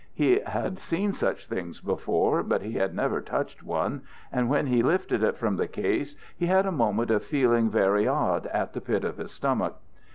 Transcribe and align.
He 0.15 0.39
had 0.47 0.79
seen 0.79 1.13
such 1.13 1.45
things 1.47 1.79
before, 1.79 2.41
but 2.41 2.63
he 2.63 2.71
had 2.71 2.95
never 2.95 3.21
touched 3.21 3.61
one, 3.61 4.01
and 4.31 4.49
when 4.49 4.65
he 4.65 4.81
lifted 4.81 5.21
it 5.21 5.37
from 5.37 5.57
the 5.57 5.67
case 5.67 6.15
he 6.35 6.47
had 6.47 6.65
a 6.65 6.71
moment 6.71 7.11
of 7.11 7.23
feeling 7.23 7.69
very 7.69 8.07
odd 8.07 8.47
at 8.47 8.73
the 8.73 8.81
pit 8.81 9.03
of 9.03 9.17
his 9.17 9.29
stomach. 9.29 9.75